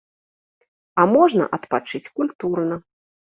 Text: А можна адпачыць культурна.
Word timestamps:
А 1.03 1.05
можна 1.15 1.43
адпачыць 1.59 2.03
культурна. 2.21 2.81